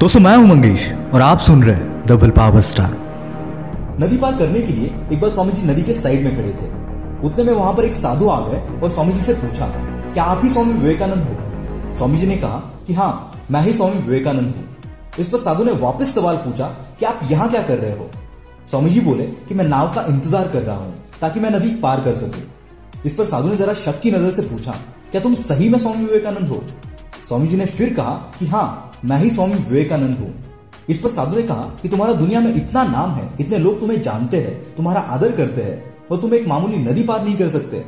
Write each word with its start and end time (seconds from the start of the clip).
दोस्तों 0.00 0.20
मैं 0.20 0.34
हूँ, 0.36 0.46
मंगेश, 0.48 0.82
और 1.14 1.20
आप 1.20 1.38
सुन 1.38 1.62
रहे 1.62 1.74
हैं 1.76 2.16
विल 2.16 2.30
पावर 2.30 2.60
स्टार 2.60 2.92
नदी 4.00 4.16
पार 4.18 4.36
करने 4.36 4.60
के 4.60 4.72
लिए 4.72 4.86
एक 5.12 5.20
बार 5.20 5.30
स्वामी 5.30 5.52
जी 5.52 5.62
नदी 5.62 5.82
के 5.82 5.92
साइड 5.94 6.24
में 6.24 6.36
खड़े 6.36 6.52
थे। 6.52 7.26
उतने 7.26 7.44
में 7.44 7.52
वहाँ 7.52 7.72
पर 7.74 7.84
एक 7.84 7.94
साधु 7.94 8.28
आ 8.28 8.38
गए 8.46 8.60
और 8.78 8.90
स्वामी 8.90 9.12
जी 9.12 9.20
से 9.20 9.34
पूछा, 9.34 9.66
क्या 10.12 10.24
आप 10.24 10.42
ही 10.44 10.50
स्वामी 10.50 10.72
विवेकानंद 10.74 11.24
हो? 11.24 11.94
स्वामी 11.96 12.18
जी 12.18 12.26
ने 12.26 12.36
कहा 12.36 12.58
कि 12.86 12.94
हाँ 12.94 13.46
मैं 13.50 13.62
ही 13.62 13.72
स्वामी 13.72 13.98
विवेकानंद 13.98 14.54
हूँ। 14.56 15.14
इस 15.18 15.28
पर 15.28 15.38
साधु 15.38 15.64
ने 15.64 15.72
वापस 15.84 16.14
सवाल 16.14 16.36
पूछा 16.38 16.68
कि 17.00 17.06
आप 17.06 17.20
यहाँ 17.30 17.50
क्या 17.50 17.62
कर 17.62 17.78
रहे 17.78 17.92
हो? 17.92 18.10
स्वामी 18.66 18.90
जी 18.90 19.00
बोले 19.02 19.26
कि 19.48 19.54
मैं 19.54 19.64
नाव 19.66 19.94
का 19.94 20.06
इंतज़ार 20.08 20.48
कर 20.48 20.62
रहा 20.62 20.76
हूँ, 20.76 20.94
ताकि 21.20 21.40
मैं 21.40 21.50
नदी 21.50 21.74
पार 21.82 22.04
कर 22.04 22.16
सकूँ। 22.16 23.02
इस 23.04 23.14
पर 23.14 23.24
साधु 23.26 23.48
ने 23.48 23.56
जरा 23.56 23.74
शक 23.76 24.00
की 24.00 24.10
नज़र 24.10 24.30
से 24.30 24.42
पूछा, 24.44 24.80
क्या 25.12 25.20
तुम 25.20 25.34
सही 25.46 25.68
में 25.68 25.78
स्वामी 25.78 26.04
विवेकानंद 26.04 26.48
हो? 26.48 26.62
स्वामी 27.28 27.48
जी 27.48 27.56
ने 27.56 27.66
फिर 27.68 27.94
कहा 27.94 28.14
कि 28.38 28.46
हाँ 28.46 28.89
मैं 29.04 29.18
ही 29.18 29.30
स्वामी 29.30 29.54
विवेकानंद 29.54 30.18
हूँ। 30.18 30.32
इस 30.88 30.98
पर 30.98 31.08
साधु 31.08 31.36
ने 31.36 31.42
कहा 31.42 31.62
कि 31.82 31.88
तुम्हारा 31.88 32.12
दुनिया 32.12 32.40
में 32.40 32.54
इतना 32.54 32.82
नाम 32.84 33.10
है, 33.10 33.28
इतने 33.40 33.58
लोग 33.58 33.78
तुम्हें 33.80 34.00
जानते 34.02 34.36
हैं, 34.36 34.74
तुम्हारा 34.74 35.00
आदर 35.00 35.32
करते 35.32 35.62
हैं 35.62 36.08
और 36.10 36.20
तुम 36.20 36.34
एक 36.34 36.46
मामूली 36.48 36.76
नदी 36.76 37.02
पार 37.02 37.24
नहीं 37.24 37.36
कर 37.36 37.48
सकते। 37.48 37.84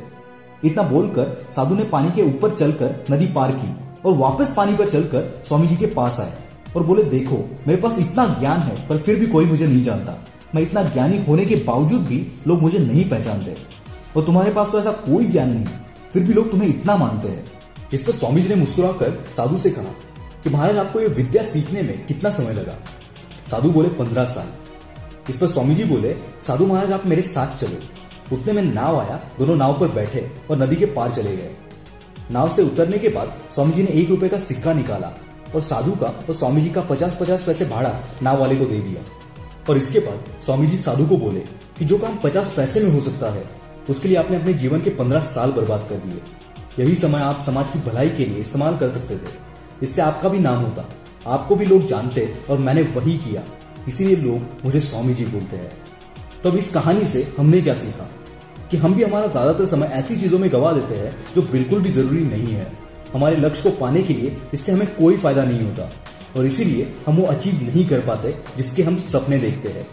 इतना 0.65 0.83
बोलकर 0.83 1.47
साधु 1.51 1.75
ने 1.75 1.83
पानी 1.83 2.11
के 2.11 2.21
ऊपर 2.21 2.51
चलकर 2.51 3.05
नदी 3.11 3.25
पार 3.25 3.51
की 3.51 3.73
और 4.05 4.17
वापस 4.17 4.53
पानी 4.57 4.75
पर 4.75 4.89
चलकर 4.89 5.29
स्वामी 5.45 5.67
जी 5.67 5.75
के 5.75 5.85
पास 5.85 6.19
आए 6.19 6.33
और 6.75 6.83
बोले, 6.83 7.03
देखो, 7.03 7.37
मेरे 7.67 7.81
पास 7.81 7.99
इतना 7.99 8.25
ज्ञान 8.39 8.59
है, 8.59 8.87
पर 8.87 8.97
फिर 8.97 9.19
भी 9.19 9.27
कोई 9.27 9.45
मुझे 9.45 9.67
नहीं 9.67 9.83
जानता। 9.83 10.17
मैं 10.55 10.61
इतना 10.61 10.83
ज्ञानी 10.83 11.17
होने 11.25 11.45
के 11.45 11.55
बावजूद 11.55 12.01
भी 12.01 12.25
लोग 12.47 12.61
मुझे 12.61 12.79
नहीं 12.79 13.09
पहचानते 13.09 13.55
और 14.15 14.23
तुम्हारे 14.25 14.51
पास 14.51 14.71
तो 14.71 14.79
ऐसा 14.79 14.91
कोई 14.91 15.25
ज्ञान 15.25 15.49
नहीं। 15.49 15.65
फिर 16.13 16.23
भी 16.23 16.33
लोग 16.33 16.51
तुम्हें 16.51 16.69
इतना 16.69 16.97
मानते 16.97 17.27
हैं। 17.27 17.45
इस 17.93 18.03
पर 18.03 18.11
स्वामी 18.11 18.41
जी 18.41 18.49
ने 18.49 18.55
मुस्कुराकर 18.55 19.19
साधु 19.37 19.57
से 19.57 19.69
कहा 19.69 19.93
कि 20.43 20.49
महाराज, 20.49 20.77
आपको 20.77 20.99
ये 20.99 21.07
विद्या 21.07 21.43
सीखने 21.43 21.81
में 21.81 22.05
कितना 22.05 22.29
समय 22.29 22.53
लगा? 22.53 22.75
साधु 23.51 23.69
बोले, 23.69 23.89
पंद्रह 23.89 24.25
साल। 24.25 24.47
इस 25.29 25.37
पर 25.37 25.47
स्वामी 25.47 25.75
जी 25.75 25.83
बोले, 25.83 26.15
साधु 26.41 26.65
महाराज, 26.65 26.91
आप 26.91 27.05
मेरे 27.05 27.21
साथ 27.21 27.57
चलो। 27.57 27.77
उतने 28.35 28.53
में 28.53 28.61
नाव 28.61 28.99
आया, 28.99 29.29
दोनों 29.39 29.55
नाव 29.55 29.79
पर 29.79 29.87
बैठे 29.87 30.31
और 30.51 30.57
नदी 30.57 30.75
के 30.75 30.85
पार 30.85 31.11
चले 31.11 31.37
गए। 31.37 31.51
नाव 32.31 32.49
से 32.49 32.63
उतरने 32.63 32.97
के 32.97 33.09
बाद 33.09 33.33
स्वामी 33.55 33.73
जी 33.73 33.83
ने 33.83 33.89
एक 33.89 34.09
रुपए 34.09 34.29
का 34.29 34.37
सिक्का 34.37 34.73
निकाला 34.73 35.13
और 35.55 35.61
साधु 35.61 35.91
का 35.91 36.07
और 36.07 36.33
स्वामी 36.33 36.61
जी 36.61 36.69
का 36.69 36.81
पचास 36.81 37.17
पचास 37.21 37.43
पैसे 37.43 37.65
भाड़ा 37.65 37.99
नाव 38.23 38.39
वाले 38.39 38.55
को 38.55 38.65
दे 38.65 38.79
दिया। 38.79 39.03
और 39.69 39.77
इसके 39.77 39.99
बाद 39.99 40.23
स्वामी 40.45 40.67
जी 40.67 40.77
साधु 40.77 41.05
को 41.05 41.17
बोले 41.17 41.39
कि 41.79 41.85
जो 41.85 41.97
काम 41.97 42.17
पचास 42.17 42.53
पैसे 42.57 42.79
में 42.79 42.91
हो 42.91 43.01
सकता 43.01 43.33
है, 43.33 43.43
उसके 43.89 44.07
लिए 44.07 44.17
आपने 44.17 44.37
अपने 44.37 44.53
जीवन 44.53 44.81
के 44.81 44.89
पंद्रह 44.89 45.19
साल 45.19 45.51
बर्बाद 45.51 45.87
कर 45.89 45.95
दिए। 45.95 46.21
यही 46.83 46.95
समय 46.95 47.19
आप 47.19 47.41
समाज 47.41 47.69
की 47.69 47.79
भलाई 47.79 48.09
के 48.09 48.25
लिए 48.25 48.37
इस्तेमाल 48.37 48.77
कर 48.77 48.89
सकते 48.89 49.17
थे। 49.17 49.42
इससे 49.83 50.01
आपका 50.01 50.29
भी 50.29 50.39
नाम 50.39 50.59
होता। 50.59 50.89
आपको 51.27 51.55
भी 51.55 51.65
लोग 51.65 51.85
जानते 51.85 52.33
और 52.49 52.57
मैंने 52.57 52.81
वही 52.81 53.17
किया। 53.17 53.43
इसीलिए 53.87 54.15
लोग 54.15 54.65
मुझे 54.65 54.79
स्वामी 54.79 55.13
जी 55.13 55.25
बोलते 55.25 55.57
हैं। 55.57 55.71
तो 56.43 56.49
अब 56.49 56.55
इस 56.55 56.69
कहानी 56.69 57.05
से 57.05 57.27
हमने 57.37 57.61
क्या 57.61 57.73
सीखा? 57.73 58.09
कि 58.71 58.77
हम 58.77 58.93
भी 58.93 59.03
हमारा 59.03 59.27
ज़्यादातर 59.27 59.65
समय 59.65 59.87
ऐसी 59.93 60.15
चीज़ों 60.15 60.39
में 60.39 60.51
गवा 60.51 60.71
देते 60.71 60.95
हैं 60.95 61.15
जो 61.35 61.41
बिल्कुल 61.41 61.81
भी 61.81 61.89
ज़रूरी 61.89 62.23
नहीं 62.23 62.53
है। 62.53 62.71
हमारे 63.13 63.35
लक्ष्य 63.35 63.69
को 63.69 63.77
पाने 63.77 64.01
के 64.01 64.13
लिए 64.13 64.37
इससे 64.53 64.71
हमें 64.71 64.87
कोई 64.95 65.17
फ़ायदा 65.17 65.43
नहीं 65.43 65.61
होता। 65.61 65.89
और 66.37 66.45
इसीलिए 66.45 66.93
हम 67.05 67.15
वो 67.15 67.25
अचीव 67.27 67.61
नहीं 67.63 67.85
कर 67.87 67.99
पाते 67.99 68.35
जिसके 68.57 68.83
हम 68.83 68.97
सपने 68.97 69.37
देखते 69.37 69.69
हैं। 69.69 69.87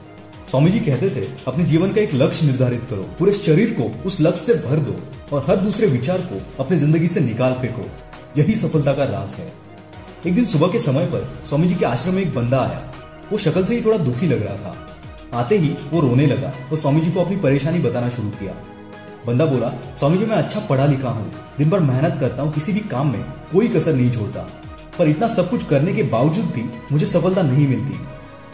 स्वामी 0.50 0.70
जी 0.70 0.80
कहते 0.80 1.11
थे, 1.11 1.27
अपने 1.46 1.64
जीवन 1.64 1.92
का 1.92 2.00
एक 2.00 2.14
लक्ष्य 2.14 2.46
निर्धारित 2.46 2.86
करो। 2.91 3.02
पूरे 3.18 3.33
शरीर 3.33 3.70
को 3.80 3.91
उस 4.06 4.20
लक्ष्य 4.20 4.44
से 4.44 4.68
भर 4.68 4.78
दो 4.78 4.96
और 5.33 5.44
हर 5.48 5.56
दूसरे 5.56 5.86
विचार 5.86 6.20
को 6.20 6.62
अपनी 6.64 6.78
ज़िंदगी 6.78 7.06
से 7.06 7.20
निकाल 7.20 7.52
फेंको। 7.52 7.86
यही 8.41 8.55
सफलता 8.55 8.92
का 8.92 9.05
राज 9.05 9.34
है। 9.34 9.52
एक 10.26 10.34
दिन 10.34 10.44
सुबह 10.44 10.68
के 10.68 10.78
समय 10.78 11.06
पर 11.06 11.28
स्वामी 11.46 11.68
जी 11.68 11.74
के 11.74 11.84
आश्रम 11.84 12.14
में 12.14 12.22
एक 12.22 12.34
बंदा 12.34 12.60
आया। 12.60 12.92
वो 13.32 13.38
शक्ल 13.38 13.64
से 13.64 13.74
ही 13.74 13.84
थोड़ा 13.84 13.98
दुखी 13.98 14.27
लग 14.27 14.42
रहा 14.42 14.56
था। 14.56 14.77
आते 15.34 15.58
ही 15.58 15.68
वो 15.92 16.00
रोने 16.00 16.27
लगा 16.27 16.52
और 16.72 16.78
स्वामी 16.78 17.00
जी 17.00 17.12
को 17.12 17.20
अपनी 17.20 17.36
परेशानी 17.36 17.78
बताना 17.78 18.08
शुरू 18.10 18.28
किया। 18.28 18.52
बंदा 19.27 19.46
बोला 19.46 19.68
स्वामी 19.98 20.18
जी 20.18 20.27
मैं 20.27 20.36
अच्छा 20.36 20.61
पढ़ा 20.61 20.86
लिखा 20.86 21.08
हूँ। 21.08 21.33
दिन 21.58 21.70
भर 21.70 21.80
मेहनत 21.80 22.17
करता 22.20 22.42
हूँ, 22.42 22.52
किसी 22.52 22.72
भी 22.72 22.80
काम 22.80 23.12
में 23.12 23.24
कोई 23.52 23.68
कसर 23.68 23.95
नहीं 23.95 24.11
छोड़ता। 24.11 24.40
पर 24.98 25.08
इतना 25.08 25.28
सब 25.28 25.50
कुछ 25.50 25.64
करने 25.64 25.92
के 25.92 26.02
बावजूद 26.02 26.45
भी 26.45 26.64
मुझे 26.92 27.06
सफलता 27.06 27.42
नहीं 27.42 27.68
मिलती। 27.68 28.00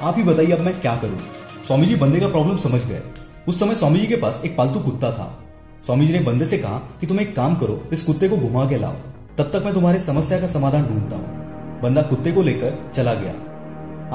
आप 0.01 0.17
ही 0.17 0.23
बताइए 0.23 0.51
अब 0.51 0.61
मैं 0.61 0.81
क्या 0.81 0.97
करूँ? 0.97 1.19
स्वामी 1.67 1.87
जी 1.87 1.97
बंदे 1.97 2.21
का 2.21 2.29
प्रॉब्लम 2.29 2.57
समझ 2.57 2.83
गए। 2.85 3.03
उस 3.49 3.61
समय 3.61 3.75
स्वामी 3.75 4.01
जी 4.01 4.07
के 4.07 4.17
पास 4.17 4.43
एक 4.45 4.57
पालतू 4.57 4.81
कुत्ता 4.81 5.13
था। 5.13 5.45
स्वामी 5.87 6.07
जी 6.07 6.13
ने 6.13 6.21
बंदे 6.21 6.45
से 6.45 6.59
कहा 6.59 6.79
कि, 7.01 7.07
तुम 7.07 7.21
एक 7.21 7.37
काम 7.37 7.55
करो, 7.57 7.89
इस 7.93 8.03
कुत्ते 8.03 8.29
को 8.29 8.37
घुमा 8.37 8.69
के 8.69 8.79
लाओ। 8.79 8.95
तब 9.39 9.45
तक 9.45 9.63
मैं 9.65 9.75
तुम्हारी 9.75 9.99
समस्या 9.99 10.41
का 10.41 10.47
समाधान 10.47 10.87
ढूंढता 10.87 11.17
हूँ। 11.17 11.36
बंदा 11.83 12.03
कुत्ते 12.03 12.33
को 12.33 12.43
लेकर 12.43 12.79
चला 12.95 13.15
गया। 13.15 13.35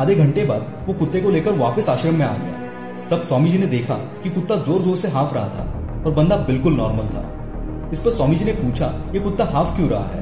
आधे 0.02 0.16
घंटे 0.16 0.46
बाद 0.46 0.86
वो 0.88 0.94
कुत्ते 0.94 1.22
को 1.22 1.30
लेकर 1.30 1.52
वापस 1.52 1.90
आश्रम 1.90 2.16
में 2.16 2.26
आ 2.26 2.34
गया। 2.34 2.70
तब 3.10 3.28
स्वामी 3.28 3.52
जी 3.52 3.58
ने 3.58 3.66
देखा 3.66 3.96
कि 3.96 4.30
कुत्ता 4.30 4.56
ज़ोर 4.56 4.82
ज़ोर 4.82 4.98
से 4.98 5.08
हाफ़ 5.08 5.34
रहा 5.34 5.48
था 5.48 5.64
और 6.06 6.14
बंदा 6.14 6.38
बिल्कुल 6.38 6.74
नॉर्मल 6.74 7.08
था। 7.08 7.24
इस 7.94 8.00
पर 8.00 8.12
स्वामी 8.12 8.36
जी 8.36 8.46
ने 8.46 8.52
पूछा, 8.52 8.94
ये 9.14 9.20
कुत्ता 9.20 9.46
हाफ़ 9.46 9.76
क्यों 9.76 9.90
रहा 9.90 10.06
है? 10.06 10.22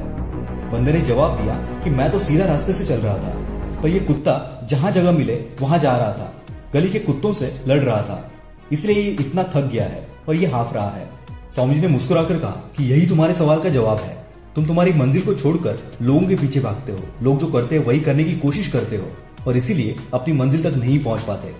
बंदे 0.72 0.92
ने 0.92 1.00
जवाब 1.00 1.40
दिया 1.40 1.54
कि, 1.54 1.90
मैं 1.90 2.10
तो 2.10 2.18
सीधा 2.18 2.44
रास्ते 2.44 2.72
से 2.72 2.86
चल 2.86 2.94
रहा 2.94 3.14
था, 3.14 3.34
पर 3.82 3.88
यह 3.88 4.04
कुत्ता 4.06 4.66
जहाँ 4.70 4.92
जगह 4.92 5.12
मिले, 5.12 5.44
वहाँ 5.60 5.78
जा 5.78 5.96
रहा 5.96 6.12
था। 6.12 6.32
गली 6.74 6.88
के 6.88 6.98
कुत्तों 6.98 7.32
से 7.32 7.60
लड़ 7.68 7.80
रहा 7.80 8.02
था। 8.02 8.30
इसलिए 8.72 9.02
ये 9.02 9.10
इतना 9.10 9.42
थक 9.42 9.70
गया 9.72 9.84
है 9.84 10.06
और 10.28 10.34
ये 10.34 10.46
हाफ़ 10.46 10.74
रहा 10.74 10.90
है। 10.90 11.08
स्वामी 11.54 11.74
जी 11.74 11.80
ने 11.80 11.88
मुस्कुराकर 11.88 12.38
कहा 12.38 12.50
कि, 12.50 12.84
यही 12.84 13.06
तुम्हारे 13.06 13.34
सवाल 13.34 13.60
का 13.60 13.68
जवाब 13.68 13.98
है। 13.98 14.16
तुम 14.56 14.66
तुम्हारी 14.66 14.92
मंजिल 14.92 15.22
को 15.22 15.34
छोड़कर 15.34 15.78
लोगों 16.02 16.20
के 16.20 16.34
पीछे 16.34 16.60
भागते 16.60 16.92
हो। 16.92 16.98
लोग 17.22 17.38
जो 17.38 17.46
करते 17.46 17.78
हैं, 17.78 17.84
वही 17.84 18.00
करने 18.00 18.24
की 18.24 18.36
कोशिश 18.36 18.68
करते 18.68 18.96
हो। 18.96 19.06
और 19.46 19.56
इसीलिए 19.56 19.96
अपनी 20.14 20.34
मंजिल 20.34 20.70
तक 20.70 20.76
नहीं 20.76 20.98
पहुँच 20.98 21.20
पाते। 21.20 21.52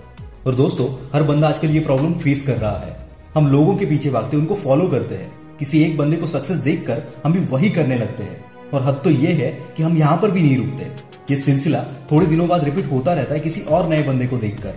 और 0.47 0.55
दोस्तों, 0.55 1.11
हर 1.15 1.23
बंदा 1.23 1.49
आजकल 1.49 1.69
ये 1.69 1.81
प्रॉब्लम 1.81 2.15
फेस 2.15 2.47
कर 2.47 2.56
रहा 2.56 2.78
है। 2.78 2.97
हम 3.34 3.47
लोगों 3.47 3.77
के 3.77 3.87
पीछे 3.87 4.11
भागते 4.11 4.37
उनको 4.37 4.55
फॉलो 4.55 4.89
करते 4.89 5.15
हैं। 5.15 5.33
किसी 5.59 5.83
एक 5.83 5.97
बंदे 5.97 6.17
को 6.17 6.27
सक्सेस 6.27 6.56
देखकर 6.56 7.03
हम 7.25 7.33
भी 7.33 7.41
वही 7.41 7.71
करने 7.71 7.99
लगते 7.99 8.23
हैं। 8.23 8.45
और 8.75 8.84
हद 8.84 9.01
तो 9.05 9.11
ये 9.11 9.33
है 9.33 9.51
कि 9.77 9.83
हम 9.83 9.99
यहाँ 9.99 10.17
पर 10.17 10.31
भी 10.31 10.43
नहीं 10.43 10.57
रुकते। 10.57 10.87
ये 11.34 11.37
सिलसिला 11.37 11.84
थोड़े 12.12 12.27
दिनों 12.27 12.49
बाद 12.49 12.65
रिपीट 12.65 12.91
होता 12.91 13.12
रहता 13.12 13.34
है 13.34 13.41
किसी 13.41 13.61
और 13.61 13.89
नए 13.89 14.03
बंदे 14.03 14.27
को 14.27 14.37
देखकर। 14.37 14.75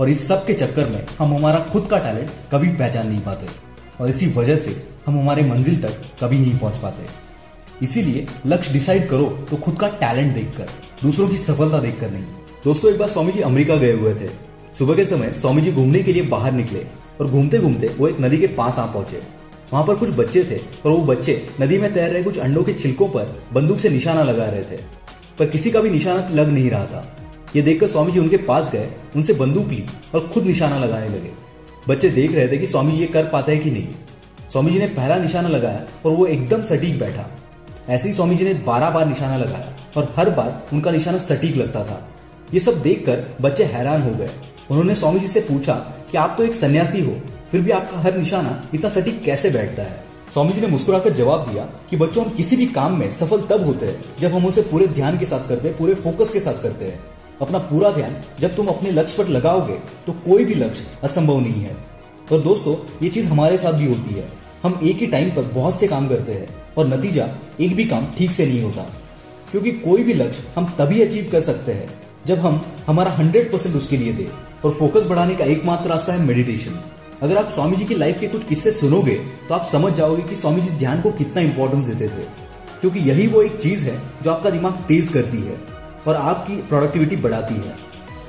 और 0.00 0.08
इस 0.08 0.28
सब 0.28 0.46
के 0.46 0.54
चक्कर 0.54 0.88
में 0.88 1.06
हम 1.18 1.34
हमारा 1.34 1.58
खुद 1.58 1.88
का 1.90 1.98
टैलेंट 1.98 2.30
कभी 2.52 2.68
पहचान 2.68 3.08
नहीं 3.08 3.20
पाते। 3.20 3.46
और 4.00 4.08
इसी 4.08 4.26
वजह 4.26 4.56
से 4.56 4.88
हम 5.06 5.18
हमारे 5.18 5.42
मंजिल 5.42 5.82
तक 5.82 5.92
कभी 6.20 6.38
नहीं 6.38 6.58
पहुँच 6.58 6.78
पाते। 6.78 7.29
इसीलिए 7.82 8.26
लक्ष्य 8.46 8.72
डिसाइड 8.72 9.08
करो 9.08 9.26
तो 9.50 9.56
खुद 9.56 9.78
का 9.78 9.88
टैलेंट 10.00 10.34
देखकर, 10.34 10.68
दूसरों 11.02 11.28
की 11.28 11.36
सफलता 11.36 11.78
देखकर 11.78 12.10
नहीं। 12.10 12.24
दोस्तों, 12.64 12.92
एक 12.92 12.98
बार 12.98 13.08
स्वामी 13.08 13.32
जी 13.32 13.40
अमेरिका 13.40 13.76
गए 13.76 13.92
हुए 13.92 14.14
थे। 14.14 14.28
सुबह 14.78 14.94
के 14.94 15.04
समय 15.04 15.32
स्वामी 15.32 15.62
जी 15.62 15.72
घूमने 15.72 16.02
के 16.02 16.12
लिए 16.12 16.22
बाहर 16.24 16.52
निकले 16.52 16.84
और 17.20 17.26
घूमते 17.26 17.58
घूमते 17.58 17.88
वो 17.98 18.08
एक 18.08 18.20
नदी 18.20 18.38
के 18.38 18.46
पास 18.54 18.78
आ 18.78 18.84
पहुँचे। 18.86 19.22
वहाँ 19.72 19.84
पर 19.86 19.94
कुछ 19.94 20.10
बच्चे 20.10 20.42
थे 20.44 20.56
और 20.56 20.90
वो 20.90 20.98
बच्चे 21.04 21.42
नदी 21.60 21.78
में 21.78 21.92
तैर 21.94 22.10
रहे 22.10 22.22
कुछ 22.22 22.38
अंडों 22.38 22.62
के 22.64 22.74
छिलकों 22.74 23.08
पर 23.08 23.34
बंदूक 23.52 23.78
से 23.78 23.88
निशाना 23.88 24.22
लगा 24.22 24.46
रहे 24.46 24.62
थे। 24.62 24.76
पर 25.38 25.46
किसी 25.46 25.70
का 25.70 25.80
भी 25.80 25.90
निशाना 25.90 26.28
लग 26.32 26.48
नहीं 26.48 26.70
रहा 26.70 26.86
था। 26.86 27.04
ये 27.56 27.62
देखकर 27.62 27.86
स्वामी 27.86 28.12
जी 28.12 28.18
उनके 28.18 28.36
पास 28.36 28.70
गए, 28.72 28.88
उनसे 29.16 29.34
बंदूक 29.34 29.68
ली 29.68 29.84
और 30.14 30.28
खुद 30.34 30.44
निशाना 30.44 30.78
लगाने 30.78 31.08
लगे। 31.08 31.30
बच्चे 31.88 32.08
देख 32.10 32.32
रहे 32.32 32.48
थे 32.48 32.58
कि 32.58 32.66
स्वामी 32.66 32.92
जी 32.92 32.98
ये 32.98 33.06
कर 33.06 33.24
पाते 33.24 33.52
हैं 33.52 33.62
कि 33.62 33.70
नहीं। 33.70 33.88
स्वामी 34.52 34.70
जी 34.70 34.78
ने 34.78 34.86
पहला 34.88 35.16
निशाना 35.16 35.48
लगाया 35.48 35.84
और 36.06 36.12
वो 36.12 36.26
एकदम 36.26 36.62
सटीक 36.62 36.98
बैठा। 36.98 37.28
ऐसे 37.88 38.08
ही 38.08 38.14
स्वामी 38.14 38.36
जी 38.36 38.44
ने 38.44 38.54
बारह 38.64 38.90
बार 38.90 39.06
निशाना 39.06 39.36
लगाया 39.36 39.76
और 39.96 40.12
हर 40.16 40.30
बार 40.30 40.62
उनका 40.72 40.90
निशाना 40.90 41.18
सटीक 41.18 41.56
लगता 41.56 41.84
था। 41.84 42.00
ये 42.54 42.60
सब 42.60 42.82
देखकर 42.82 43.24
बच्चे 43.40 43.64
हैरान 43.64 44.02
हो 44.02 44.10
गए। 44.10 44.30
उन्होंने 44.70 44.94
स्वामी 44.94 45.20
जी 45.20 45.26
से 45.26 45.40
पूछा 45.40 45.74
कि 46.10 46.18
आप 46.18 46.34
तो 46.38 46.44
एक 46.44 46.54
सन्यासी 46.54 47.04
हो, 47.04 47.16
फिर 47.50 47.60
भी 47.60 47.70
आपका 47.70 48.00
हर 48.00 48.16
निशाना 48.16 48.62
इतना 48.74 48.88
सटीक 48.90 49.22
कैसे 49.24 49.50
बैठता 49.50 49.82
है? 49.82 50.04
स्वामी 50.32 50.52
जी 50.52 50.60
ने 50.60 50.66
मुस्कुराकर 50.66 51.12
जवाब 51.12 51.48
दिया 51.48 51.64
कि 51.90 51.96
बच्चों, 51.96 52.24
हम 52.24 52.30
किसी 52.30 52.56
भी 52.56 52.66
काम 52.66 52.98
में 52.98 53.10
सफल 53.10 53.40
तब 53.40 53.64
होते 53.66 53.86
हैं 53.86 54.04
जब 54.20 54.34
हम 54.34 54.46
उसे 54.46 54.62
पूरे 54.62 54.86
ध्यान 54.88 55.18
के 55.18 55.26
साथ 55.26 55.48
करते 55.48 55.68
हैं, 55.68 55.76
पूरे 55.76 55.94
फोकस 55.94 56.30
के 56.30 56.40
साथ 56.40 56.62
करते 56.62 56.84
हैं। 56.84 57.00
अपना 57.42 57.58
पूरा 57.60 57.90
ध्यान 57.90 58.16
जब 58.40 58.54
तुम 58.56 58.66
अपने 58.66 58.90
लक्ष्य 58.90 59.22
पर 59.22 59.28
लगाओगे 59.28 59.74
तो 60.06 60.12
कोई 60.12 60.44
भी 60.44 60.54
लक्ष्य 60.54 60.84
असंभव 61.02 61.40
नहीं 61.40 61.62
है। 61.62 61.76
और 62.32 62.40
दोस्तों, 62.40 62.76
ये 63.02 63.08
चीज़ 63.08 63.26
हमारे 63.26 63.58
साथ 63.58 63.72
भी 63.72 63.86
होती 63.86 64.14
है। 64.14 64.28
हम 64.62 64.78
एक 64.82 64.96
ही 64.96 65.06
टाइम 65.06 65.30
पर 65.30 65.42
बहुत 65.54 65.78
से 65.80 65.86
काम 65.86 66.08
करते 66.08 66.32
हैं। 66.32 66.48
और 66.78 66.88
नतीजा 66.88 67.28
एक 67.60 67.74
भी 67.76 67.84
काम 67.84 68.06
ठीक 68.18 68.32
से 68.32 68.46
नहीं 68.46 68.62
होता। 68.62 68.82
क्योंकि 69.50 69.70
कोई 69.72 70.02
भी 70.04 70.14
लक्ष्य 70.14 70.44
हम 70.56 70.74
तभी 70.78 71.02
अचीव 71.02 71.28
कर 71.32 71.40
सकते 71.40 71.72
हैं, 71.72 71.88
जब 72.26 72.38
हम 72.38 72.60
हमारा 72.86 73.10
हंड्रेड 73.10 73.50
परसेंट 73.52 73.76
उसके 73.76 73.96
लिए 73.96 74.12
दे। 74.12 74.28
और 74.64 74.74
फोकस 74.74 75.04
बढ़ाने 75.04 75.34
का 75.34 75.44
एकमात्र 75.44 75.88
रास्ता 75.90 76.12
है 76.12 76.26
मेडिटेशन 76.26 76.80
अगर 77.22 77.36
आप 77.36 77.52
स्वामी 77.54 77.76
जी 77.76 77.84
की 77.84 77.94
लाइफ 77.94 78.18
के 78.20 78.28
कुछ 78.28 78.44
किस्से 78.44 78.72
सुनोगे 78.72 79.14
तो 79.48 79.54
आप 79.54 79.68
समझ 79.72 79.92
जाओगे 79.92 80.22
कि 80.22 80.36
स्वामी 80.36 80.60
जी 80.60 80.76
ध्यान 80.78 81.00
को 81.02 81.10
कितना 81.12 81.42
इंपॉर्टेंस 81.42 81.84
देते 81.86 82.08
थे। 82.08 82.24
क्योंकि 82.80 83.00
यही 83.00 83.26
वो 83.26 83.42
एक 83.42 83.56
चीज़ 83.56 83.84
है 83.84 83.96
जो 84.22 84.30
आपका 84.30 84.50
दिमाग 84.50 84.84
तेज 84.88 85.08
करती 85.08 85.38
है 85.38 85.56
और 86.06 86.16
आपकी 86.16 86.56
प्रोडक्टिविटी 86.62 87.16
बढ़ाती 87.16 87.54
है। 87.56 87.74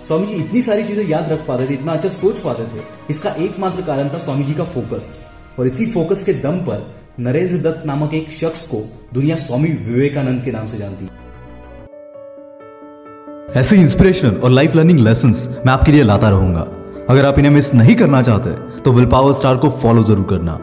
स्वामी 0.08 0.28
जी 0.28 0.36
इतनी 0.36 0.62
सारी 0.62 0.84
चीज़ें 0.84 1.08
याद 1.08 1.32
रख 1.32 1.46
पाते 1.48 1.68
थे, 1.70 1.74
इतना 1.74 1.94
अच्छा 1.94 2.10
सोच 2.10 2.40
पाते 2.40 2.64
थे। 2.66 2.84
इसका 3.10 3.34
एकमात्र 3.36 3.82
कारण 3.82 4.10
था 4.10 4.18
स्वामी 4.20 4.44
जी 4.44 4.54
का 4.54 4.64
फोकस 4.66 5.18
और 5.60 5.68
इसी 5.68 5.86
फोकस 5.92 6.24
के 6.26 6.34
दम 6.34 6.58
पर 6.60 6.86
नरेंद्र 7.20 7.58
दत्त 7.62 7.86
नामक 7.86 8.14
एक 8.14 8.30
शख्स 8.32 8.68
को 8.68 8.78
दुनिया 9.14 9.36
स्वामी 9.38 9.70
विवेकानंद 9.86 10.44
के 10.44 10.52
नाम 10.52 10.68
से 10.68 10.78
जानती 10.78 11.08
ऐसे 13.60 13.78
इंस्पिरेशनल 13.78 14.36
और 14.36 14.50
लाइफ 14.50 14.76
लर्निंग 14.76 15.00
लेसन 15.00 15.34
मैं 15.66 15.74
आपके 15.74 15.92
लिए 15.92 16.04
लाता 16.04 16.30
रहूँगा। 16.30 16.62
अगर 17.10 17.26
आप 17.26 17.40
इन्हें 17.40 17.52
मिस 17.54 17.74
नहीं 17.74 17.96
करना 17.96 18.22
चाहते 18.22 18.50
तो 18.82 18.92
विल 18.92 19.06
पावर 19.06 19.34
स्टार 19.34 19.58
को 19.58 19.70
फॉलो 19.82 20.04
ज़रूर 20.04 20.26
करना। 20.30 20.54